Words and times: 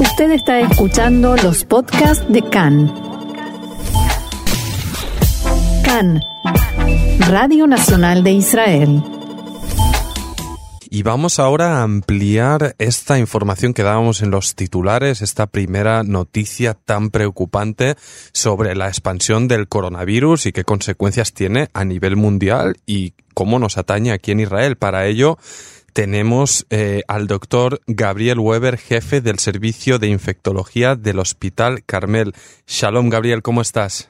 Usted 0.00 0.30
está 0.30 0.60
escuchando 0.60 1.34
los 1.36 1.64
podcasts 1.64 2.24
de 2.28 2.40
CAN. 2.42 2.92
CAN, 5.84 6.20
Radio 7.28 7.66
Nacional 7.66 8.22
de 8.22 8.32
Israel. 8.32 9.02
Y 10.88 11.02
vamos 11.02 11.40
ahora 11.40 11.78
a 11.78 11.82
ampliar 11.82 12.76
esta 12.78 13.18
información 13.18 13.74
que 13.74 13.82
dábamos 13.82 14.22
en 14.22 14.30
los 14.30 14.54
titulares, 14.54 15.20
esta 15.20 15.46
primera 15.46 16.04
noticia 16.04 16.74
tan 16.74 17.10
preocupante 17.10 17.96
sobre 18.32 18.76
la 18.76 18.86
expansión 18.86 19.48
del 19.48 19.68
coronavirus 19.68 20.46
y 20.46 20.52
qué 20.52 20.62
consecuencias 20.64 21.32
tiene 21.34 21.70
a 21.74 21.84
nivel 21.84 22.14
mundial 22.14 22.76
y 22.86 23.14
cómo 23.34 23.58
nos 23.58 23.78
atañe 23.78 24.12
aquí 24.12 24.30
en 24.30 24.40
Israel. 24.40 24.76
Para 24.76 25.06
ello, 25.06 25.38
tenemos 25.98 26.64
eh, 26.70 27.02
al 27.08 27.26
doctor 27.26 27.80
Gabriel 27.88 28.38
Weber, 28.38 28.76
jefe 28.76 29.20
del 29.20 29.40
Servicio 29.40 29.98
de 29.98 30.06
Infectología 30.06 30.94
del 30.94 31.18
Hospital 31.18 31.82
Carmel. 31.84 32.34
Shalom, 32.68 33.08
Gabriel, 33.08 33.42
¿cómo 33.42 33.62
estás? 33.62 34.08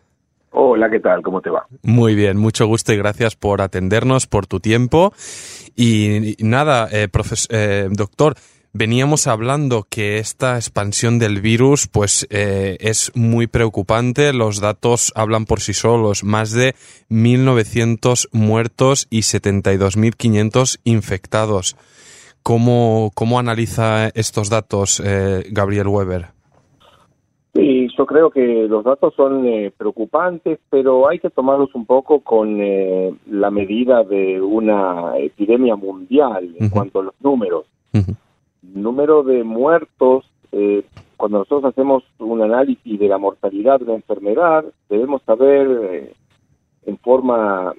Hola, 0.51 0.91
¿qué 0.91 1.01
tal? 1.01 1.23
¿Cómo 1.23 1.41
te 1.41 1.48
va? 1.48 1.66
Muy 1.80 2.14
bien, 2.14 2.37
mucho 2.37 2.66
gusto 2.66 2.92
y 2.92 2.98
gracias 2.98 3.37
por 3.37 3.62
atendernos, 3.62 4.27
por 4.27 4.47
tu 4.47 4.61
tiempo. 4.61 5.14
Y, 5.77 6.37
nada, 6.41 6.91
eh, 6.92 7.09
eh, 7.48 7.89
doctor, 7.91 8.34
veníamos 8.78 9.27
hablando 9.27 9.84
que 9.91 10.18
esta 10.18 10.55
expansión 10.56 11.19
del 11.19 11.41
virus 11.41 11.88
pues 11.88 12.27
eh, 12.30 12.77
es 12.80 13.12
muy 13.16 13.48
preocupante. 13.48 14.32
Los 14.32 14.60
datos 14.60 15.12
hablan 15.16 15.45
por 15.45 15.60
sí 15.60 15.74
solos. 15.74 16.23
Más 16.23 16.52
de 16.52 16.74
1.900 17.10 18.28
muertos 18.33 19.09
y 19.10 19.20
72.500 19.20 20.80
infectados. 20.84 21.77
¿Cómo, 22.42 23.10
¿Cómo 23.14 23.38
analiza 23.38 24.09
estos 24.14 24.48
datos 24.48 25.02
Gabriel 25.50 25.88
Weber? 25.88 26.38
Sí, 27.58 27.88
yo 27.98 28.06
creo 28.06 28.30
que 28.30 28.69
los 28.69 28.84
datos 28.84 29.14
son 29.16 29.44
eh, 29.44 29.72
preocupantes, 29.77 30.60
pero 30.70 31.08
hay 31.08 31.19
que 31.19 31.28
tomarlos 31.28 31.75
un 31.75 31.86
poco 31.86 32.20
con 32.20 32.60
eh, 32.60 33.12
la 33.27 33.50
medida 33.50 34.05
de 34.05 34.41
una 34.41 35.19
epidemia 35.19 35.75
mundial 35.75 36.55
en 36.56 36.69
cuanto 36.69 37.00
a 37.00 37.03
los 37.05 37.14
números. 37.20 37.66
Número 38.74 39.22
de 39.22 39.44
muertos, 39.44 40.24
eh, 40.52 40.84
cuando 41.16 41.38
nosotros 41.38 41.64
hacemos 41.72 42.05
un 42.19 42.42
análisis 42.42 42.98
de 42.98 43.08
la 43.08 43.19
mortalidad 43.19 43.78
de 43.78 43.84
una 43.84 43.94
enfermedad, 43.94 44.64
debemos 44.88 45.22
saber 45.22 46.14
en 46.86 46.98
forma 46.98 47.75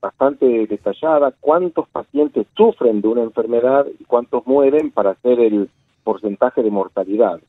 bastante 0.00 0.66
detallada 0.66 1.32
cuántos 1.40 1.88
pacientes 1.88 2.46
sufren 2.56 3.00
de 3.00 3.08
una 3.08 3.22
enfermedad 3.22 3.86
y 3.98 4.04
cuántos 4.04 4.46
mueren 4.46 4.90
para 4.90 5.10
hacer 5.10 5.40
el 5.40 5.70
porcentaje 6.02 6.62
de 6.62 6.70
mortalidad. 6.70 7.40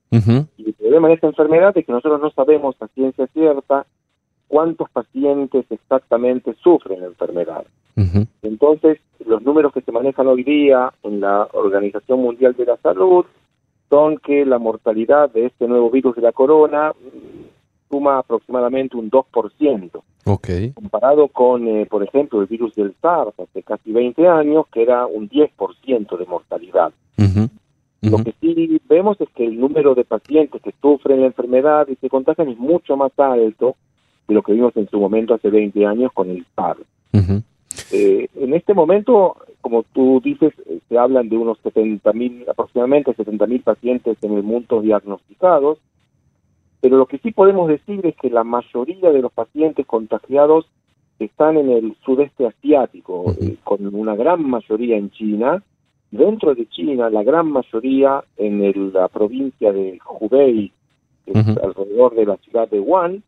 Y 0.58 0.68
el 0.68 0.74
problema 0.74 1.10
de 1.10 1.16
esta 1.16 1.28
enfermedad 1.28 1.78
es 1.78 1.86
que 1.86 1.92
nosotros 1.92 2.22
no 2.22 2.32
sabemos 2.32 2.76
a 2.80 2.88
ciencia 2.88 3.28
cierta 3.28 3.86
cuántos 4.48 4.90
pacientes 4.90 5.66
exactamente 5.70 6.56
sufren 6.64 7.02
la 7.02 7.08
enfermedad. 7.08 7.66
Entonces, 8.42 9.00
los 9.26 9.42
números 9.44 9.74
que 9.74 9.82
se 9.82 9.92
manejan 9.92 10.28
hoy 10.28 10.44
día 10.44 10.94
en 11.04 11.22
la 11.22 11.48
Organización 11.54 12.20
Mundial 12.20 12.54
de 12.58 12.66
la 12.66 12.78
Salud 12.78 13.26
son 13.90 14.18
que 14.18 14.46
la 14.46 14.60
mortalidad 14.60 15.32
de 15.32 15.46
este 15.46 15.68
nuevo 15.68 15.90
virus 15.90 16.16
de 16.16 16.22
la 16.22 16.32
corona 16.32 16.94
suma 17.90 18.20
aproximadamente 18.20 18.98
un 18.98 19.10
2%. 19.10 20.02
Okay. 20.26 20.72
Comparado 20.72 21.28
con, 21.28 21.68
eh, 21.68 21.86
por 21.86 22.04
ejemplo, 22.04 22.42
el 22.42 22.48
virus 22.48 22.74
del 22.76 22.96
SARS 23.00 23.40
hace 23.40 23.62
casi 23.62 23.92
20 23.92 24.28
años, 24.28 24.66
que 24.74 24.82
era 24.82 25.06
un 25.06 25.30
10% 25.30 26.18
de 26.18 26.26
mortalidad. 26.26 26.92
Lo 28.02 28.24
que 28.24 28.36
sí 28.40 28.80
vemos 28.88 29.20
es 29.20 29.28
que 29.30 29.46
el 29.46 29.60
número 29.60 29.96
de 29.96 30.04
pacientes 30.04 30.62
que 30.62 30.74
sufren 30.80 31.22
la 31.22 31.28
enfermedad 31.28 31.88
y 31.88 31.96
se 31.96 32.08
contagian 32.08 32.50
es 32.50 32.58
mucho 32.60 32.96
más 32.96 33.12
alto 33.18 33.76
de 34.28 34.36
lo 34.36 34.44
que 34.44 34.54
vimos 34.54 34.78
en 34.78 34.88
su 34.90 35.00
momento 35.00 35.34
hace 35.34 35.50
20 35.50 35.86
años 35.88 36.12
con 36.14 36.30
el 36.30 36.46
SARS. 36.56 36.82
Eh, 37.98 38.28
en 38.36 38.54
este 38.54 38.74
momento, 38.74 39.38
como 39.62 39.84
tú 39.84 40.20
dices, 40.22 40.54
eh, 40.68 40.80
se 40.90 40.98
hablan 40.98 41.30
de 41.30 41.38
unos 41.38 41.58
70 41.60 42.12
mil, 42.12 42.46
aproximadamente 42.50 43.14
70 43.14 43.48
mil 43.48 43.62
pacientes 43.62 44.18
en 44.22 44.34
el 44.34 44.44
mundo 44.44 44.82
diagnosticados, 44.82 45.80
pero 46.82 46.98
lo 46.98 47.06
que 47.06 47.20
sí 47.20 47.32
podemos 47.32 47.70
decir 47.70 48.06
es 48.06 48.16
que 48.18 48.30
la 48.30 48.44
mayoría 48.44 49.12
de 49.12 49.22
los 49.22 49.32
pacientes 49.32 49.86
contagiados 49.86 50.66
están 51.20 51.56
en 51.56 51.70
el 51.72 51.96
sudeste 52.04 52.46
asiático, 52.46 53.34
eh, 53.42 53.56
con 53.64 53.96
una 53.96 54.16
gran 54.16 54.48
mayoría 54.48 54.98
en 54.98 55.10
China, 55.12 55.64
Dentro 56.12 56.56
de 56.56 56.68
China, 56.68 57.10
la 57.10 57.24
gran 57.24 57.52
mayoría 57.52 58.24
en 58.38 58.94
la 58.94 59.10
provincia 59.10 59.74
de 59.74 60.00
Hubei, 60.20 60.72
alrededor 61.34 62.16
de 62.16 62.26
la 62.26 62.38
ciudad 62.38 62.70
de 62.70 62.80
Wuhan, 62.80 63.24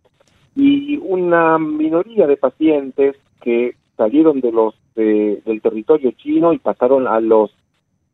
y 0.55 0.95
una 0.97 1.57
minoría 1.57 2.27
de 2.27 2.37
pacientes 2.37 3.17
que 3.41 3.75
salieron 3.97 4.39
de 4.39 4.51
los 4.51 4.75
del 4.95 5.61
territorio 5.61 6.11
chino 6.11 6.53
y 6.53 6.59
pasaron 6.59 7.07
a 7.07 7.19
los 7.19 7.51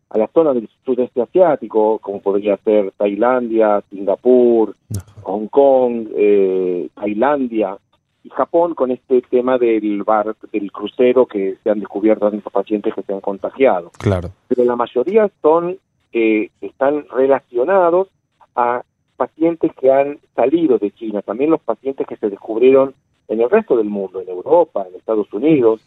a 0.09 0.17
la 0.17 0.27
zona 0.27 0.53
del 0.53 0.69
sudeste 0.85 1.21
asiático, 1.21 1.97
como 1.99 2.21
podría 2.21 2.57
ser 2.57 2.91
Tailandia, 2.97 3.81
Singapur, 3.89 4.75
Hong 5.23 5.47
Kong, 5.47 6.07
eh, 6.15 6.87
Tailandia, 6.93 7.77
y 8.23 8.29
Japón 8.29 8.73
con 8.73 8.91
este 8.91 9.21
tema 9.23 9.57
del 9.57 10.03
bar, 10.03 10.35
del 10.51 10.71
crucero 10.71 11.25
que 11.25 11.57
se 11.63 11.69
han 11.69 11.79
descubierto 11.79 12.29
tantos 12.29 12.53
pacientes 12.53 12.93
que 12.93 13.01
se 13.01 13.13
han 13.13 13.21
contagiado. 13.21 13.91
Claro. 13.97 14.29
Pero 14.47 14.63
la 14.63 14.75
mayoría 14.75 15.29
son 15.41 15.77
eh, 16.13 16.49
están 16.61 17.05
relacionados 17.09 18.07
a 18.55 18.83
pacientes 19.17 19.71
que 19.79 19.91
han 19.91 20.19
salido 20.35 20.77
de 20.77 20.91
China, 20.91 21.21
también 21.21 21.49
los 21.49 21.61
pacientes 21.61 22.07
que 22.07 22.17
se 22.17 22.29
descubrieron 22.29 22.93
en 23.27 23.41
el 23.41 23.49
resto 23.49 23.77
del 23.77 23.87
mundo, 23.87 24.21
en 24.21 24.29
Europa, 24.29 24.85
en 24.87 24.95
Estados 24.95 25.31
Unidos 25.33 25.81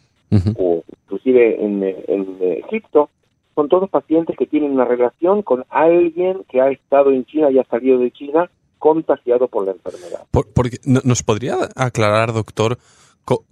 o 0.57 0.83
inclusive 1.03 1.63
en, 1.63 1.83
en 1.83 2.37
Egipto, 2.41 3.09
son 3.55 3.69
todos 3.69 3.89
pacientes 3.89 4.35
que 4.37 4.45
tienen 4.45 4.71
una 4.71 4.85
relación 4.85 5.41
con 5.41 5.65
alguien 5.69 6.43
que 6.49 6.61
ha 6.61 6.69
estado 6.69 7.11
en 7.11 7.25
China 7.25 7.49
y 7.49 7.57
ha 7.57 7.63
salido 7.63 7.97
de 7.97 8.11
China 8.11 8.49
contagiado 8.77 9.47
por 9.47 9.65
la 9.65 9.71
enfermedad. 9.71 10.25
porque, 10.31 10.77
¿Nos 10.85 11.23
podría 11.23 11.55
aclarar, 11.75 12.33
doctor, 12.33 12.77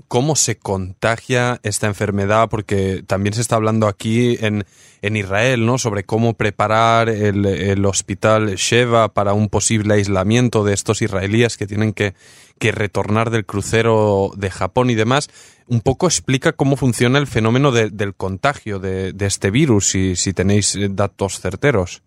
cómo 0.07 0.35
se 0.35 0.57
contagia 0.57 1.59
esta 1.63 1.87
enfermedad? 1.87 2.47
Porque 2.49 3.03
también 3.05 3.33
se 3.33 3.41
está 3.41 3.57
hablando 3.57 3.87
aquí 3.87 4.37
en, 4.39 4.63
en 5.01 5.17
Israel, 5.17 5.65
¿no? 5.65 5.77
Sobre 5.77 6.03
cómo 6.03 6.33
preparar 6.33 7.09
el, 7.09 7.45
el, 7.45 7.85
hospital 7.85 8.55
Sheva 8.55 9.09
para 9.09 9.33
un 9.33 9.49
posible 9.49 9.95
aislamiento 9.95 10.63
de 10.63 10.73
estos 10.73 11.01
israelíes 11.01 11.57
que 11.57 11.67
tienen 11.67 11.93
que, 11.93 12.13
que 12.59 12.71
retornar 12.71 13.29
del 13.29 13.45
crucero 13.45 14.31
de 14.37 14.49
Japón 14.49 14.89
y 14.89 14.95
demás. 14.95 15.29
Un 15.67 15.81
poco 15.81 16.05
explica 16.07 16.53
cómo 16.53 16.77
funciona 16.77 17.19
el 17.19 17.27
fenómeno 17.27 17.71
del 17.71 18.15
contagio 18.15 18.79
de, 18.79 19.13
este 19.19 19.51
virus, 19.51 19.87
si, 19.89 20.15
si 20.15 20.33
tenéis 20.33 20.77
datos 20.91 21.39
certeros. 21.39 22.01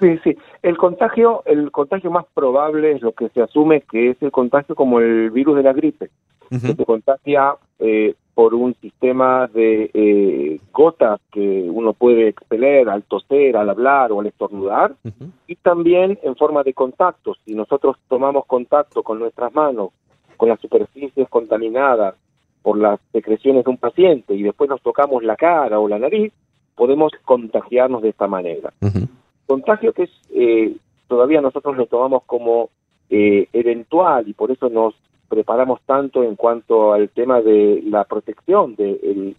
Sí, 0.00 0.18
sí. 0.24 0.36
El 0.62 0.76
contagio, 0.76 1.44
el 1.46 1.70
contagio 1.70 2.10
más 2.10 2.24
probable 2.34 2.92
es 2.92 3.02
lo 3.02 3.12
que 3.12 3.28
se 3.28 3.40
asume 3.40 3.82
que 3.82 4.10
es 4.10 4.16
el 4.20 4.32
contagio 4.32 4.74
como 4.74 4.98
el 4.98 5.30
virus 5.30 5.56
de 5.56 5.62
la 5.62 5.72
gripe, 5.72 6.10
que 6.60 6.74
se 6.74 6.84
contagia 6.84 7.54
eh, 7.78 8.14
por 8.34 8.54
un 8.54 8.74
sistema 8.80 9.46
de 9.48 9.90
eh, 9.92 10.60
gotas 10.72 11.20
que 11.30 11.68
uno 11.70 11.92
puede 11.92 12.28
expeler 12.28 12.88
al 12.88 13.02
toser, 13.02 13.56
al 13.56 13.68
hablar 13.68 14.12
o 14.12 14.20
al 14.20 14.26
estornudar, 14.26 14.94
y 15.46 15.56
también 15.56 16.18
en 16.22 16.36
forma 16.36 16.62
de 16.62 16.72
contacto. 16.72 17.34
Si 17.44 17.54
nosotros 17.54 17.96
tomamos 18.08 18.46
contacto 18.46 19.02
con 19.02 19.18
nuestras 19.18 19.54
manos, 19.54 19.90
con 20.36 20.48
las 20.48 20.60
superficies 20.60 21.28
contaminadas 21.28 22.14
por 22.62 22.78
las 22.78 23.00
secreciones 23.12 23.64
de 23.64 23.70
un 23.70 23.76
paciente 23.76 24.34
y 24.34 24.42
después 24.42 24.70
nos 24.70 24.80
tocamos 24.80 25.22
la 25.22 25.36
cara 25.36 25.78
o 25.78 25.88
la 25.88 25.98
nariz, 25.98 26.32
podemos 26.74 27.12
contagiarnos 27.24 28.02
de 28.02 28.10
esta 28.10 28.28
manera. 28.28 28.72
Contagio 29.46 29.92
que 29.92 30.04
es 30.04 30.10
eh, 30.34 30.76
todavía 31.08 31.42
nosotros 31.42 31.76
lo 31.76 31.86
tomamos 31.86 32.22
como 32.24 32.70
eh, 33.10 33.46
eventual 33.52 34.26
y 34.26 34.32
por 34.32 34.50
eso 34.50 34.70
nos 34.70 34.94
preparamos 35.32 35.80
tanto 35.86 36.22
en 36.22 36.36
cuanto 36.36 36.92
al 36.92 37.08
tema 37.08 37.40
de 37.40 37.82
la 37.86 38.04
protección 38.04 38.74
de 38.74 39.00
el, 39.02 39.36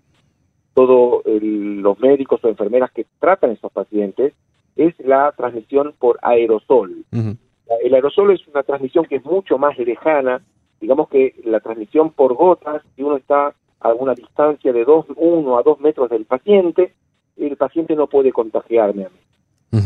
todos 0.74 1.22
los 1.24 2.00
médicos 2.00 2.44
o 2.44 2.48
enfermeras 2.48 2.92
que 2.92 3.06
tratan 3.20 3.52
a 3.52 3.54
esos 3.54 3.72
pacientes 3.72 4.34
es 4.76 4.98
la 5.06 5.32
transmisión 5.38 5.94
por 6.00 6.18
aerosol. 6.24 7.06
El 7.12 7.94
aerosol 7.94 8.32
es 8.32 8.42
una 8.48 8.64
transmisión 8.64 9.06
que 9.06 9.18
es 9.18 9.24
mucho 9.24 9.60
más 9.60 9.78
lejana, 9.78 10.42
digamos 10.82 11.10
que 11.10 11.36
la 11.44 11.60
transmisión 11.60 12.10
por 12.10 12.34
gotas, 12.34 12.82
si 12.96 13.04
uno 13.04 13.18
está 13.18 13.54
a 13.80 13.94
una 13.94 14.16
distancia 14.16 14.74
de 14.74 14.86
dos, 14.86 15.06
uno 15.16 15.60
a 15.60 15.62
dos 15.62 15.80
metros 15.80 16.10
del 16.10 16.26
paciente, 16.26 16.92
el 17.38 17.56
paciente 17.56 17.96
no 17.96 18.08
puede 18.08 18.32
contagiarme 18.32 19.06
a 19.06 19.10
mí. 19.10 19.20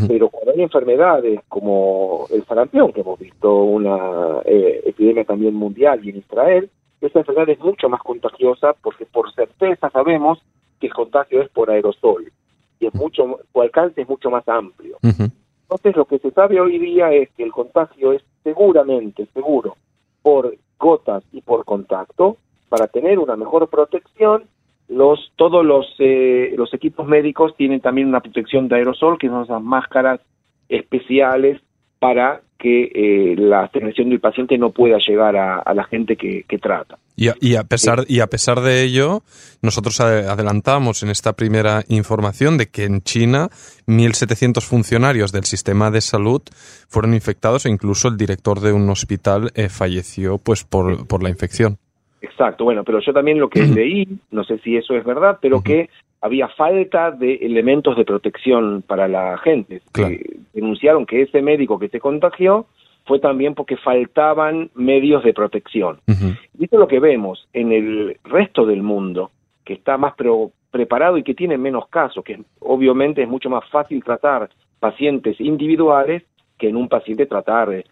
Pero 0.07 0.29
cuando 0.29 0.51
hay 0.51 0.61
enfermedades 0.61 1.39
como 1.47 2.27
el 2.29 2.43
sarampión, 2.45 2.91
que 2.91 3.01
hemos 3.01 3.17
visto 3.17 3.55
una 3.55 4.41
eh, 4.43 4.81
epidemia 4.85 5.23
también 5.23 5.53
mundial 5.53 6.01
y 6.03 6.09
en 6.09 6.17
Israel, 6.17 6.69
esa 6.99 7.19
enfermedad 7.19 7.49
es 7.49 7.59
mucho 7.59 7.87
más 7.87 8.01
contagiosa 8.01 8.73
porque 8.81 9.05
por 9.05 9.33
certeza 9.33 9.89
sabemos 9.89 10.39
que 10.79 10.87
el 10.87 10.93
contagio 10.93 11.41
es 11.41 11.49
por 11.49 11.71
aerosol 11.71 12.31
y 12.79 12.87
es 12.87 12.93
mucho, 12.95 13.39
su 13.51 13.61
alcance 13.61 14.01
es 14.01 14.09
mucho 14.09 14.29
más 14.29 14.47
amplio. 14.47 14.97
Entonces 15.03 15.95
lo 15.95 16.05
que 16.05 16.19
se 16.19 16.31
sabe 16.31 16.59
hoy 16.59 16.79
día 16.79 17.11
es 17.13 17.29
que 17.31 17.43
el 17.43 17.51
contagio 17.51 18.13
es 18.13 18.21
seguramente 18.43 19.27
seguro 19.33 19.77
por 20.21 20.55
gotas 20.79 21.23
y 21.31 21.41
por 21.41 21.65
contacto. 21.65 22.37
Para 22.69 22.87
tener 22.87 23.19
una 23.19 23.37
mejor 23.37 23.69
protección, 23.69 24.43
los 24.87 25.31
todos 25.35 25.65
los 25.65 25.85
eh, 25.99 26.53
los 26.57 26.73
equipos 26.73 27.07
médicos 27.07 27.55
tienen 27.57 27.81
también 27.81 28.07
una 28.07 28.21
protección 28.21 28.67
de 28.67 28.77
aerosol, 28.77 29.17
que 29.17 29.27
son 29.27 29.43
esas 29.43 29.61
máscaras 29.61 30.21
especiales 30.69 31.61
para 31.99 32.41
que 32.57 32.91
eh, 32.93 33.35
la 33.37 33.67
transmisión 33.69 34.09
del 34.09 34.19
paciente 34.19 34.57
no 34.57 34.71
pueda 34.71 34.97
llegar 34.97 35.35
a, 35.35 35.73
la 35.73 35.83
gente 35.83 36.15
que, 36.15 36.43
trata. 36.59 36.97
Y 37.15 37.55
a, 37.55 37.63
pesar, 37.63 38.05
y 38.07 38.19
a 38.19 38.27
pesar 38.27 38.61
de 38.61 38.83
ello, 38.83 39.21
nosotros 39.61 39.99
adelantamos 39.99 41.03
en 41.03 41.09
esta 41.09 41.33
primera 41.33 41.83
información 41.87 42.57
de 42.57 42.67
que 42.67 42.85
en 42.85 43.01
China 43.01 43.49
1.700 43.85 44.61
funcionarios 44.63 45.31
del 45.31 45.43
sistema 45.43 45.91
de 45.91 46.01
salud 46.01 46.41
fueron 46.87 47.13
infectados 47.13 47.65
e 47.65 47.69
incluso 47.69 48.07
el 48.07 48.17
director 48.17 48.59
de 48.59 48.73
un 48.73 48.89
hospital 48.89 49.51
eh, 49.53 49.69
falleció 49.69 50.39
pues 50.39 50.63
por 50.63 51.23
la 51.23 51.29
infección. 51.29 51.77
Exacto, 52.21 52.63
bueno, 52.63 52.83
pero 52.83 52.99
yo 52.99 53.13
también 53.13 53.39
lo 53.39 53.49
que 53.49 53.63
leí, 53.63 54.07
no 54.31 54.43
sé 54.43 54.57
si 54.59 54.75
eso 54.75 54.95
es 54.95 55.03
verdad, 55.03 55.37
pero 55.41 55.61
que 55.61 55.89
había 56.21 56.47
falta 56.47 57.11
de 57.11 57.35
elementos 57.35 57.95
de 57.95 58.05
protección 58.05 58.83
para 58.85 59.07
la 59.07 59.37
gente. 59.37 59.81
denunciaron 60.53 61.05
que 61.05 61.21
ese 61.21 61.41
médico 61.41 61.77
que 61.77 61.89
se 61.89 61.99
contagió 61.99 62.65
fue 63.05 63.19
también 63.19 63.53
porque 63.55 63.77
faltaban 63.77 64.69
medios 64.75 65.23
de 65.23 65.33
protección. 65.33 65.99
Y 66.07 66.65
esto 66.65 66.75
es 66.75 66.79
lo 66.79 66.87
que 66.87 66.99
vemos 66.99 67.47
en 67.53 67.71
el 67.71 68.17
resto 68.23 68.65
del 68.65 68.83
mundo, 68.83 69.31
que 69.63 69.73
está 69.73 69.97
más 69.97 70.13
preparado 70.71 71.17
y 71.17 71.23
que 71.23 71.33
tiene 71.33 71.57
menos 71.57 71.87
casos, 71.87 72.23
que 72.23 72.41
obviamente 72.59 73.21
es 73.21 73.29
mucho 73.29 73.49
más 73.49 73.67
fácil 73.69 74.03
tratar 74.03 74.49
pacientes 74.79 75.39
individuales 75.39 76.23
que 76.57 76.69
en 76.69 76.75
un 76.75 76.89
paciente 76.89 77.27
tratar 77.27 77.83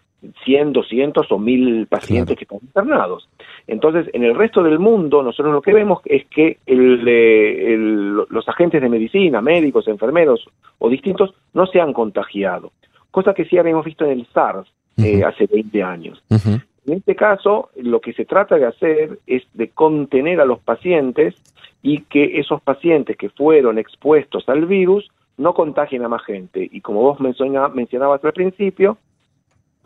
100, 0.44 0.72
200 0.72 1.30
o 1.30 1.38
1000 1.38 1.86
pacientes 1.86 2.36
que 2.36 2.44
están 2.44 2.58
internados. 2.62 3.28
Entonces, 3.66 4.08
en 4.12 4.24
el 4.24 4.34
resto 4.34 4.62
del 4.62 4.78
mundo, 4.78 5.22
nosotros 5.22 5.52
lo 5.52 5.62
que 5.62 5.72
vemos 5.72 6.00
es 6.04 6.26
que 6.26 6.58
los 6.66 8.48
agentes 8.48 8.80
de 8.80 8.88
medicina, 8.88 9.40
médicos, 9.40 9.88
enfermeros 9.88 10.46
o 10.78 10.88
distintos, 10.88 11.34
no 11.54 11.66
se 11.66 11.80
han 11.80 11.92
contagiado, 11.92 12.72
cosa 13.10 13.34
que 13.34 13.44
sí 13.44 13.58
habíamos 13.58 13.84
visto 13.84 14.04
en 14.04 14.12
el 14.12 14.26
SARS 14.26 14.68
eh, 14.98 15.22
hace 15.24 15.46
20 15.46 15.82
años. 15.82 16.22
En 16.30 16.92
este 16.92 17.16
caso, 17.16 17.70
lo 17.76 18.00
que 18.00 18.12
se 18.12 18.24
trata 18.24 18.56
de 18.56 18.66
hacer 18.66 19.18
es 19.26 19.42
de 19.54 19.70
contener 19.70 20.40
a 20.40 20.44
los 20.44 20.60
pacientes 20.60 21.34
y 21.82 22.02
que 22.02 22.38
esos 22.38 22.62
pacientes 22.62 23.16
que 23.16 23.28
fueron 23.28 23.78
expuestos 23.78 24.48
al 24.48 24.66
virus 24.66 25.10
no 25.36 25.52
contagien 25.54 26.04
a 26.04 26.08
más 26.08 26.24
gente. 26.24 26.68
Y 26.70 26.80
como 26.80 27.02
vos 27.02 27.20
mencionabas 27.20 28.24
al 28.24 28.32
principio, 28.32 28.98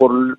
por, 0.01 0.39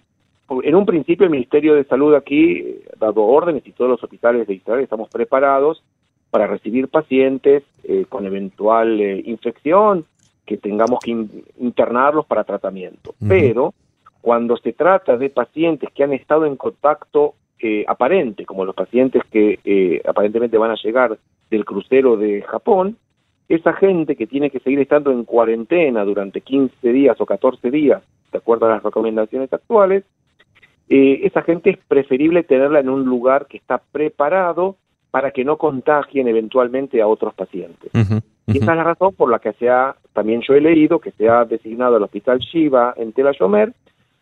en 0.63 0.75
un 0.75 0.85
principio 0.87 1.25
el 1.25 1.29
Ministerio 1.29 1.75
de 1.75 1.83
Salud 1.83 2.15
aquí 2.15 2.79
ha 2.91 2.97
dado 2.97 3.21
órdenes 3.21 3.61
y 3.67 3.71
todos 3.71 3.91
los 3.91 4.03
hospitales 4.03 4.47
de 4.47 4.55
Israel 4.55 4.81
estamos 4.81 5.07
preparados 5.09 5.83
para 6.31 6.47
recibir 6.47 6.87
pacientes 6.87 7.61
eh, 7.83 8.05
con 8.09 8.25
eventual 8.25 8.99
eh, 8.99 9.21
infección 9.23 10.03
que 10.47 10.57
tengamos 10.57 10.99
que 11.01 11.11
internarlos 11.59 12.25
para 12.25 12.43
tratamiento. 12.43 13.13
Pero 13.27 13.75
cuando 14.19 14.57
se 14.57 14.73
trata 14.73 15.15
de 15.15 15.29
pacientes 15.29 15.89
que 15.93 16.03
han 16.03 16.13
estado 16.13 16.47
en 16.47 16.55
contacto 16.55 17.35
eh, 17.59 17.85
aparente, 17.87 18.43
como 18.45 18.65
los 18.65 18.73
pacientes 18.73 19.21
que 19.31 20.01
aparentemente 20.03 20.57
van 20.57 20.71
a 20.71 20.81
llegar 20.83 21.19
del 21.51 21.65
crucero 21.65 22.17
de 22.17 22.41
Japón, 22.41 22.97
esa 23.55 23.73
gente 23.73 24.15
que 24.15 24.27
tiene 24.27 24.49
que 24.49 24.59
seguir 24.59 24.79
estando 24.79 25.11
en 25.11 25.25
cuarentena 25.25 26.05
durante 26.05 26.41
15 26.41 26.91
días 26.91 27.19
o 27.19 27.25
14 27.25 27.69
días 27.69 28.01
de 28.31 28.37
acuerdo 28.37 28.65
a 28.65 28.69
las 28.69 28.83
recomendaciones 28.83 29.51
actuales, 29.51 30.05
eh, 30.89 31.21
esa 31.23 31.41
gente 31.41 31.71
es 31.71 31.77
preferible 31.87 32.43
tenerla 32.43 32.79
en 32.79 32.89
un 32.89 33.03
lugar 33.03 33.47
que 33.47 33.57
está 33.57 33.81
preparado 33.91 34.77
para 35.09 35.31
que 35.31 35.43
no 35.43 35.57
contagien 35.57 36.27
eventualmente 36.29 37.01
a 37.01 37.07
otros 37.07 37.33
pacientes. 37.33 37.91
Y 38.47 38.57
esa 38.57 38.71
es 38.71 38.77
la 38.77 38.83
razón 38.83 39.13
por 39.13 39.29
la 39.29 39.39
que 39.39 39.53
se 39.53 39.69
ha, 39.69 39.95
también 40.13 40.41
yo 40.41 40.53
he 40.53 40.61
leído, 40.61 40.99
que 40.99 41.11
se 41.11 41.27
ha 41.29 41.43
designado 41.43 41.97
el 41.97 42.03
Hospital 42.03 42.39
Shiva 42.39 42.93
en 42.95 43.11
Tel 43.11 43.27
Ashomer 43.27 43.73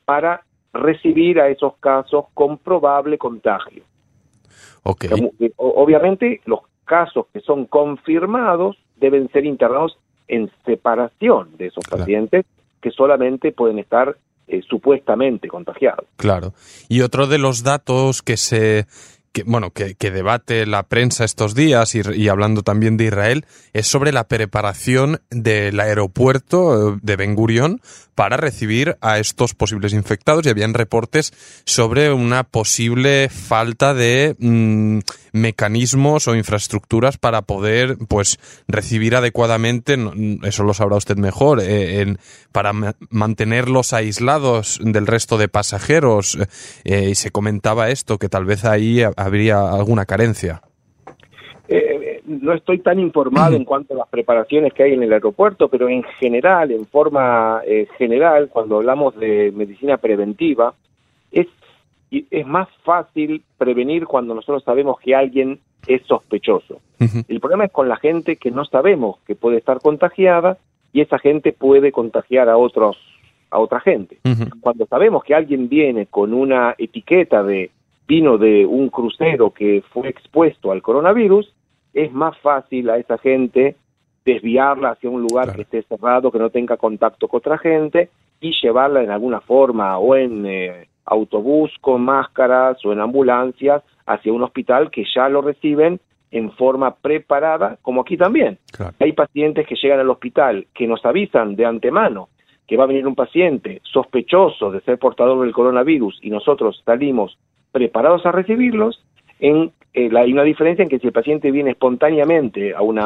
para 0.06 0.44
recibir 0.74 1.40
a 1.40 1.50
esos 1.50 1.76
casos 1.78 2.26
con 2.34 2.58
probable 2.58 3.18
contagio. 3.20 3.84
Eh, 5.40 5.52
obviamente, 5.58 6.42
los 6.46 6.62
casos 6.86 7.28
que 7.32 7.42
son 7.42 7.66
confirmados 7.66 8.78
deben 9.00 9.30
ser 9.32 9.46
internados 9.46 9.98
en 10.28 10.52
separación 10.66 11.58
de 11.58 11.68
esos 11.68 11.84
pacientes 11.90 12.46
que 12.82 12.92
solamente 12.92 13.52
pueden 13.52 13.80
estar 13.80 14.18
eh, 14.48 14.62
supuestamente 14.68 15.48
contagiados. 15.48 16.06
Claro. 16.16 16.54
Y 16.88 17.02
otro 17.02 17.28
de 17.28 17.38
los 17.38 17.64
datos 17.64 18.22
que 18.22 18.38
se 18.38 18.88
que, 19.32 19.44
bueno, 19.44 19.72
que, 19.72 19.96
debate 20.12 20.66
la 20.66 20.84
prensa 20.84 21.24
estos 21.24 21.56
días 21.56 21.96
y, 21.96 22.30
hablando 22.30 22.64
también 22.64 22.98
de 22.98 23.06
Israel 23.06 23.46
es 23.74 23.88
sobre 23.88 24.12
la 24.12 24.28
preparación 24.28 25.22
del 25.30 25.80
aeropuerto 25.80 26.94
eh, 26.94 27.00
de 27.02 27.16
Ben 27.16 27.36
Gurion 27.36 27.82
para 28.16 28.36
recibir 28.36 28.98
a 29.02 29.20
estos 29.20 29.54
posibles 29.54 29.94
infectados. 29.94 30.46
Y 30.46 30.50
habían 30.50 30.74
reportes 30.74 31.32
sobre 31.66 32.12
una 32.12 32.44
posible 32.44 33.30
falta 33.30 33.94
de 33.94 34.36
mm, 34.40 35.00
mecanismos 35.32 36.28
o 36.28 36.36
infraestructuras 36.36 37.18
para 37.18 37.44
poder 37.44 37.98
pues 38.08 38.40
recibir 38.68 39.16
adecuadamente 39.16 39.98
eso 40.44 40.64
lo 40.64 40.74
sabrá 40.74 40.98
usted 40.98 41.18
mejor 41.18 41.60
eh, 41.62 42.16
para 42.52 42.74
mantenerlos 43.10 43.94
aislados 43.94 44.80
del 44.84 45.08
resto 45.08 45.38
de 45.38 45.48
pasajeros. 45.48 46.38
Eh, 46.84 47.10
y 47.12 47.16
se 47.16 47.32
comentaba 47.32 47.90
esto 47.90 48.18
que 48.18 48.30
tal 48.30 48.46
vez 48.46 48.66
ahí 48.66 49.02
habría 49.20 49.70
alguna 49.70 50.06
carencia 50.06 50.62
no 52.30 52.54
estoy 52.54 52.80
tan 52.80 53.00
informado 53.00 53.56
en 53.56 53.66
cuanto 53.66 53.94
a 53.94 53.98
las 53.98 54.08
preparaciones 54.08 54.74
que 54.74 54.84
hay 54.84 54.94
en 54.94 55.04
el 55.04 55.12
aeropuerto, 55.12 55.68
pero 55.68 55.90
en 55.90 56.04
general, 56.20 56.72
en 56.72 56.86
forma 56.86 57.62
eh, 57.66 57.88
general, 57.98 58.50
cuando 58.50 58.78
hablamos 58.78 59.16
de 59.18 59.52
medicina 59.54 59.98
preventiva, 59.98 60.74
es, 61.32 61.48
es 62.12 62.48
más 62.48 62.70
fácil 62.84 63.44
prevenir 63.58 64.06
cuando 64.06 64.34
nosotros 64.34 64.64
sabemos 64.64 65.00
que 65.00 65.16
alguien 65.16 65.60
es 65.88 66.02
sospechoso. 66.06 66.82
El 67.28 67.40
problema 67.40 67.66
es 67.66 67.72
con 67.72 67.88
la 67.88 67.96
gente 67.96 68.36
que 68.36 68.52
no 68.52 68.66
sabemos 68.66 69.20
que 69.26 69.34
puede 69.34 69.58
estar 69.58 69.80
contagiada 69.80 70.58
y 70.92 71.00
esa 71.00 71.18
gente 71.18 71.54
puede 71.54 71.92
contagiar 71.92 72.50
a 72.50 72.58
otros 72.58 72.98
a 73.52 73.58
otra 73.58 73.80
gente. 73.80 74.20
Cuando 74.60 74.86
sabemos 74.86 75.24
que 75.24 75.34
alguien 75.34 75.70
viene 75.70 76.06
con 76.06 76.34
una 76.34 76.76
etiqueta 76.78 77.42
de 77.42 77.72
vino 78.10 78.40
de 78.40 78.66
un 78.66 78.90
crucero 78.90 79.52
que 79.52 79.84
fue 79.94 80.10
expuesto 80.10 80.72
al 80.72 80.82
coronavirus, 80.82 81.54
es 81.94 82.12
más 82.12 82.36
fácil 82.40 82.90
a 82.90 82.98
esa 82.98 83.20
gente 83.20 83.76
desviarla 84.26 84.92
hacia 84.92 85.12
un 85.12 85.22
lugar 85.22 85.56
que 85.56 85.62
esté 85.62 85.84
cerrado, 85.84 86.32
que 86.32 86.40
no 86.40 86.50
tenga 86.50 86.76
contacto 86.76 87.28
con 87.28 87.38
otra 87.38 87.60
gente 87.60 88.10
y 88.42 88.52
llevarla 88.62 89.04
en 89.04 89.12
alguna 89.12 89.42
forma 89.42 90.00
o 90.00 90.16
en 90.16 90.44
eh, 90.48 90.88
autobús 91.06 91.72
con 91.82 92.02
máscaras 92.02 92.84
o 92.84 92.92
en 92.92 93.00
ambulancias 93.00 93.84
hacia 94.08 94.34
un 94.34 94.42
hospital 94.42 94.90
que 94.90 95.06
ya 95.16 95.30
lo 95.30 95.44
reciben 95.44 96.00
en 96.32 96.52
forma 96.54 96.96
preparada, 96.96 97.78
como 97.84 98.02
aquí 98.02 98.18
también. 98.18 98.58
Hay 99.00 99.14
pacientes 99.14 99.68
que 99.68 99.76
llegan 99.76 100.00
al 100.00 100.10
hospital 100.10 100.66
que 100.74 100.88
nos 100.88 101.06
avisan 101.06 101.56
de 101.56 101.66
antemano 101.66 102.30
que 102.68 102.78
va 102.78 102.84
a 102.86 102.88
venir 102.88 103.06
un 103.08 103.16
paciente 103.16 103.82
sospechoso 103.84 104.72
de 104.72 104.82
ser 104.82 104.98
portador 104.98 105.42
del 105.42 105.54
coronavirus 105.54 106.20
y 106.22 106.30
nosotros 106.30 106.82
salimos 106.86 107.38
preparados 107.72 108.26
a 108.26 108.32
recibirlos 108.32 109.04
en 109.40 109.72
eh, 109.94 110.10
hay 110.16 110.32
una 110.32 110.44
diferencia 110.44 110.84
en 110.84 110.90
que 110.90 111.00
si 111.00 111.08
el 111.08 111.14
paciente 111.14 111.52
viene 111.52 111.72
espontáneamente 111.72 112.76
a 112.76 112.82
un 112.82 113.00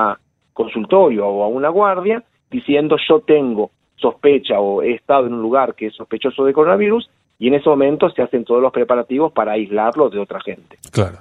consultorio 0.52 1.28
o 1.28 1.44
a 1.44 1.48
una 1.48 1.70
guardia 1.70 2.24
diciendo 2.52 2.98
yo 3.08 3.22
tengo 3.22 3.72
sospecha 3.96 4.60
o 4.60 4.82
he 4.82 4.94
estado 4.94 5.28
en 5.28 5.34
un 5.34 5.42
lugar 5.42 5.76
que 5.76 5.88
es 5.88 5.96
sospechoso 5.96 6.44
de 6.44 6.54
coronavirus 6.54 7.10
y 7.40 7.48
en 7.48 7.56
ese 7.56 7.70
momento 7.70 8.10
se 8.10 8.22
hacen 8.22 8.44
todos 8.44 8.62
los 8.62 8.72
preparativos 8.72 9.32
para 9.32 9.54
aislarlo 9.54 10.10
de 10.10 10.20
otra 10.20 10.40
gente. 10.42 10.78
Claro. 10.92 11.20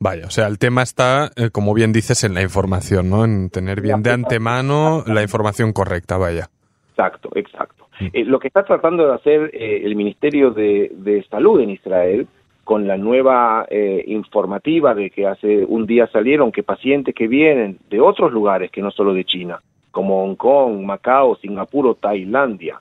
Vaya, 0.00 0.26
o 0.26 0.30
sea, 0.30 0.48
el 0.48 0.58
tema 0.58 0.82
está, 0.82 1.30
eh, 1.36 1.50
como 1.50 1.72
bien 1.72 1.92
dices, 1.92 2.24
en 2.24 2.34
la 2.34 2.42
información, 2.42 3.08
¿no? 3.08 3.24
En 3.24 3.48
tener 3.48 3.80
bien 3.80 4.02
de 4.02 4.10
antemano 4.10 5.02
la 5.06 5.22
información 5.22 5.72
correcta, 5.72 6.18
vaya. 6.18 6.50
Exacto, 6.90 7.30
exacto. 7.34 7.83
Eh, 8.00 8.24
lo 8.24 8.38
que 8.38 8.48
está 8.48 8.64
tratando 8.64 9.06
de 9.06 9.14
hacer 9.14 9.50
el 9.54 9.94
Ministerio 9.96 10.50
de 10.50 11.26
Salud 11.30 11.60
en 11.60 11.70
Israel 11.70 12.26
con 12.64 12.88
la 12.88 12.96
nueva 12.96 13.66
eh, 13.70 14.02
informativa 14.08 14.94
de 14.94 15.10
que 15.10 15.26
hace 15.26 15.64
un 15.64 15.86
día 15.86 16.06
salieron 16.08 16.50
que 16.50 16.62
pacientes 16.62 17.14
que 17.14 17.28
vienen 17.28 17.78
de 17.90 18.00
otros 18.00 18.32
lugares 18.32 18.70
que 18.70 18.82
no 18.82 18.90
solo 18.90 19.12
de 19.12 19.24
China, 19.24 19.60
como 19.90 20.24
Hong 20.24 20.34
Kong, 20.34 20.80
Macao, 20.80 21.36
Singapur 21.36 21.86
o 21.86 21.94
Tailandia, 21.94 22.80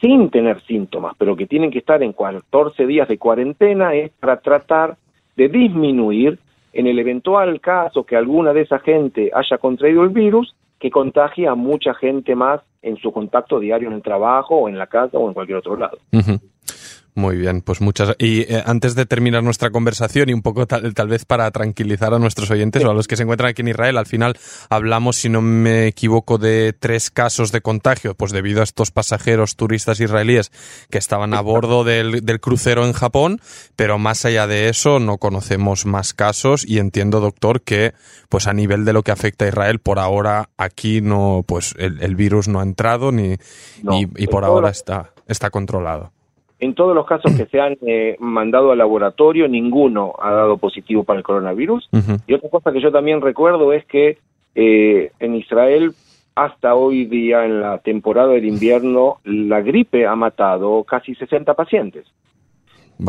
sin 0.00 0.30
tener 0.30 0.60
síntomas, 0.62 1.14
pero 1.18 1.34
que 1.34 1.46
tienen 1.46 1.70
que 1.70 1.78
estar 1.78 2.02
en 2.02 2.12
14 2.12 2.86
días 2.86 3.08
de 3.08 3.18
cuarentena, 3.18 3.94
es 3.94 4.12
para 4.20 4.38
tratar 4.40 4.96
de 5.34 5.48
disminuir 5.48 6.38
en 6.74 6.86
el 6.86 6.98
eventual 6.98 7.58
caso 7.60 8.04
que 8.04 8.16
alguna 8.16 8.52
de 8.52 8.60
esa 8.60 8.78
gente 8.78 9.30
haya 9.34 9.56
contraído 9.56 10.02
el 10.02 10.10
virus, 10.10 10.54
que 10.78 10.90
contagie 10.90 11.48
a 11.48 11.54
mucha 11.54 11.94
gente 11.94 12.34
más 12.34 12.60
en 12.82 12.96
su 12.96 13.12
contacto 13.12 13.58
diario 13.58 13.88
en 13.88 13.94
el 13.94 14.02
trabajo 14.02 14.56
o 14.56 14.68
en 14.68 14.78
la 14.78 14.86
casa 14.86 15.18
o 15.18 15.28
en 15.28 15.34
cualquier 15.34 15.58
otro 15.58 15.76
lado. 15.76 15.98
Muy 17.16 17.38
bien, 17.38 17.62
pues 17.62 17.80
muchas. 17.80 18.14
Y 18.18 18.42
eh, 18.42 18.62
antes 18.66 18.94
de 18.94 19.06
terminar 19.06 19.42
nuestra 19.42 19.70
conversación 19.70 20.28
y 20.28 20.34
un 20.34 20.42
poco 20.42 20.66
tal, 20.66 21.08
vez 21.08 21.24
para 21.24 21.50
tranquilizar 21.50 22.12
a 22.12 22.18
nuestros 22.18 22.50
oyentes 22.50 22.84
o 22.84 22.90
a 22.90 22.94
los 22.94 23.08
que 23.08 23.16
se 23.16 23.22
encuentran 23.22 23.48
aquí 23.48 23.62
en 23.62 23.68
Israel, 23.68 23.96
al 23.96 24.04
final 24.04 24.36
hablamos, 24.68 25.16
si 25.16 25.30
no 25.30 25.40
me 25.40 25.86
equivoco, 25.86 26.36
de 26.36 26.74
tres 26.78 27.10
casos 27.10 27.52
de 27.52 27.62
contagio, 27.62 28.14
pues 28.14 28.32
debido 28.32 28.60
a 28.60 28.64
estos 28.64 28.90
pasajeros 28.90 29.56
turistas 29.56 29.98
israelíes 29.98 30.52
que 30.90 30.98
estaban 30.98 31.32
a 31.32 31.40
bordo 31.40 31.84
del, 31.84 32.22
del 32.22 32.38
crucero 32.38 32.84
en 32.84 32.92
Japón, 32.92 33.40
pero 33.76 33.96
más 33.96 34.26
allá 34.26 34.46
de 34.46 34.68
eso 34.68 35.00
no 35.00 35.16
conocemos 35.16 35.86
más 35.86 36.12
casos 36.12 36.66
y 36.68 36.80
entiendo, 36.80 37.20
doctor, 37.20 37.62
que 37.62 37.94
pues 38.28 38.46
a 38.46 38.52
nivel 38.52 38.84
de 38.84 38.92
lo 38.92 39.02
que 39.02 39.12
afecta 39.12 39.46
a 39.46 39.48
Israel, 39.48 39.78
por 39.78 39.98
ahora 40.00 40.50
aquí 40.58 41.00
no, 41.00 41.44
pues 41.48 41.74
el, 41.78 42.14
virus 42.14 42.46
no 42.46 42.60
ha 42.60 42.62
entrado 42.62 43.10
ni, 43.10 43.38
y, 43.82 44.26
por 44.26 44.44
ahora 44.44 44.68
está, 44.68 45.14
está 45.26 45.48
controlado. 45.48 46.12
En 46.58 46.74
todos 46.74 46.94
los 46.94 47.06
casos 47.06 47.36
que 47.36 47.46
se 47.46 47.60
han 47.60 47.76
eh, 47.86 48.16
mandado 48.18 48.72
al 48.72 48.78
laboratorio, 48.78 49.46
ninguno 49.46 50.14
ha 50.18 50.30
dado 50.30 50.56
positivo 50.56 51.04
para 51.04 51.18
el 51.18 51.24
coronavirus. 51.24 51.88
Y 52.26 52.32
otra 52.32 52.48
cosa 52.48 52.72
que 52.72 52.80
yo 52.80 52.90
también 52.90 53.20
recuerdo 53.20 53.72
es 53.74 53.84
que 53.84 54.18
eh, 54.54 55.12
en 55.18 55.34
Israel, 55.34 55.92
hasta 56.34 56.74
hoy 56.74 57.04
día, 57.04 57.44
en 57.44 57.60
la 57.60 57.78
temporada 57.78 58.28
del 58.28 58.46
invierno, 58.46 59.18
la 59.24 59.60
gripe 59.60 60.06
ha 60.06 60.16
matado 60.16 60.82
casi 60.84 61.14
60 61.14 61.52
pacientes. 61.54 62.06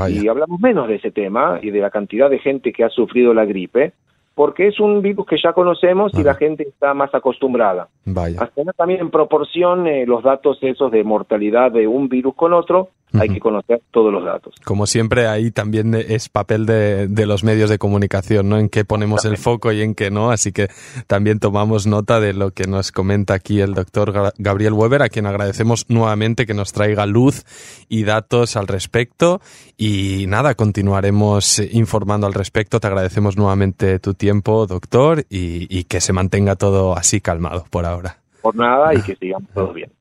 Y 0.10 0.27
hablamos 0.27 0.60
menos 0.60 0.89
de 0.89 0.96
ese 0.96 1.12
tema 1.12 1.60
y 1.62 1.72
de 1.72 1.80
la 1.80 1.89
cantidad 1.89 2.30
de 2.30 2.39
gente 2.39 2.74
que 2.74 2.84
ha 2.84 2.89
sufrido 2.89 3.34
la 3.34 3.46
gripe, 3.46 3.94
porque 4.36 4.68
es 4.68 4.80
un 4.80 5.01
virus 5.01 5.25
que 5.25 5.38
ya 5.42 5.54
conocemos 5.54 6.12
y 6.13 6.24
la 6.24 6.36
gente 6.36 6.63
está 6.63 6.94
más 6.94 7.16
acostumbrada. 7.16 7.88
Vaya. 8.06 8.42
Hasta 8.42 8.74
también 8.74 9.00
en 9.00 9.10
proporción 9.10 9.88
eh, 9.88 10.06
los 10.06 10.22
datos 10.22 10.60
esos 10.62 10.92
de 10.92 11.04
mortalidad 11.04 11.72
de 11.72 11.88
un 11.88 12.10
virus 12.10 12.36
con 12.36 12.54
otro, 12.54 12.89
hay 13.14 13.30
que 13.30 13.40
conocer 13.40 13.82
todos 13.92 14.12
los 14.12 14.24
datos. 14.24 14.56
Como 14.66 14.86
siempre, 14.86 15.28
ahí 15.28 15.52
también 15.52 15.96
es 15.96 16.30
papel 16.30 16.66
de, 16.66 17.08
de, 17.08 17.26
los 17.26 17.44
medios 17.44 17.70
de 17.70 17.78
comunicación, 17.78 18.50
¿no? 18.50 18.58
En 18.58 18.70
qué 18.70 18.86
ponemos 18.86 19.26
el 19.26 19.38
foco 19.38 19.72
y 19.72 19.82
en 19.82 19.96
qué 19.96 20.12
no. 20.12 20.32
Así 20.32 20.52
que 20.52 20.68
también 21.08 21.40
tomamos 21.40 21.88
nota 21.88 22.20
de 22.20 22.34
lo 22.34 22.52
que 22.52 22.68
nos 22.68 22.92
comenta 22.92 23.34
aquí 23.34 23.62
el 23.62 23.74
doctor 23.74 24.34
Gabriel 24.38 24.74
Weber, 24.74 25.02
a 25.02 25.10
quien 25.10 25.26
agradecemos 25.26 25.90
nuevamente 25.90 26.46
que 26.46 26.54
nos 26.54 26.74
traiga 26.74 27.06
luz 27.06 27.46
y 27.88 28.04
datos 28.04 28.58
al 28.58 28.68
respecto. 28.68 29.42
Y 29.78 30.26
nada, 30.28 30.56
continuaremos 30.56 31.60
informando 31.60 32.28
al 32.28 32.34
respecto. 32.34 32.80
Te 32.80 32.88
agradecemos 32.88 33.38
nuevamente 33.38 34.00
tu 34.00 34.14
tiempo, 34.14 34.68
doctor, 34.68 35.26
y, 35.30 35.68
y 35.76 35.86
que 35.86 36.02
se 36.02 36.14
mantenga 36.14 36.56
todo 36.56 36.98
así 36.98 37.22
calmado 37.22 37.66
por 37.70 37.86
ahora. 37.86 38.18
Por 38.42 38.56
nada 38.56 38.94
y 38.94 39.02
que 39.02 39.16
sigamos 39.20 39.50
todo 39.54 39.74
bien. 39.74 39.98